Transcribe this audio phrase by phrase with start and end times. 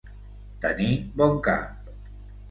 [0.63, 1.93] Tenir bon cap.